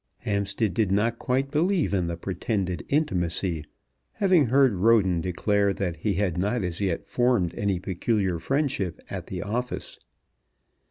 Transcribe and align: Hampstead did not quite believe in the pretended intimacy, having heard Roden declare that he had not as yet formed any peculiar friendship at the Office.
Hampstead 0.21 0.73
did 0.73 0.91
not 0.91 1.19
quite 1.19 1.51
believe 1.51 1.93
in 1.93 2.07
the 2.07 2.17
pretended 2.17 2.83
intimacy, 2.89 3.63
having 4.13 4.47
heard 4.47 4.73
Roden 4.73 5.21
declare 5.21 5.73
that 5.73 5.97
he 5.97 6.13
had 6.15 6.39
not 6.39 6.63
as 6.63 6.81
yet 6.81 7.05
formed 7.05 7.53
any 7.53 7.79
peculiar 7.79 8.39
friendship 8.39 8.99
at 9.11 9.27
the 9.27 9.43
Office. 9.43 9.99